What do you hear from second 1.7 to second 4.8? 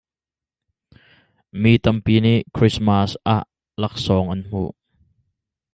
tampi nih Krismas ah laksawng an hmuh.